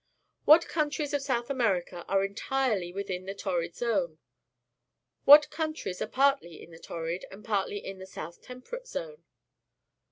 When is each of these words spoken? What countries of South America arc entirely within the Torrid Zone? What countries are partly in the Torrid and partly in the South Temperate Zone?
What 0.45 0.67
countries 0.67 1.13
of 1.13 1.21
South 1.21 1.51
America 1.51 2.03
arc 2.07 2.25
entirely 2.25 2.91
within 2.91 3.27
the 3.27 3.35
Torrid 3.35 3.75
Zone? 3.75 4.17
What 5.25 5.51
countries 5.51 6.01
are 6.01 6.07
partly 6.07 6.59
in 6.59 6.71
the 6.71 6.79
Torrid 6.79 7.23
and 7.29 7.45
partly 7.45 7.77
in 7.77 7.99
the 7.99 8.07
South 8.07 8.41
Temperate 8.41 8.87
Zone? 8.87 9.23